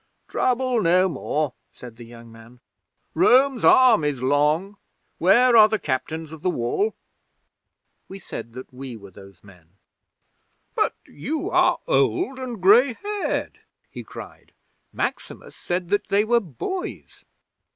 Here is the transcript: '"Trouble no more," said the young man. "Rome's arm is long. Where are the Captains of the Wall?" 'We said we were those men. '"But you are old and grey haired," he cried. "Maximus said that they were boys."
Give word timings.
'"Trouble 0.27 0.81
no 0.81 1.07
more," 1.07 1.53
said 1.71 1.97
the 1.97 2.03
young 2.05 2.31
man. 2.31 2.59
"Rome's 3.13 3.63
arm 3.63 4.03
is 4.03 4.23
long. 4.23 4.77
Where 5.19 5.55
are 5.55 5.67
the 5.69 5.77
Captains 5.77 6.31
of 6.31 6.41
the 6.41 6.49
Wall?" 6.49 6.95
'We 8.07 8.17
said 8.17 8.63
we 8.71 8.97
were 8.97 9.11
those 9.11 9.43
men. 9.43 9.73
'"But 10.73 10.95
you 11.05 11.51
are 11.51 11.77
old 11.87 12.39
and 12.39 12.59
grey 12.59 12.93
haired," 12.93 13.59
he 13.91 14.03
cried. 14.03 14.53
"Maximus 14.91 15.55
said 15.55 15.89
that 15.89 16.07
they 16.07 16.23
were 16.23 16.39
boys." 16.39 17.23